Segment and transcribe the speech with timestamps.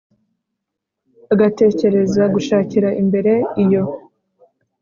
[1.33, 3.83] agatekereza gushakira imbere iyo.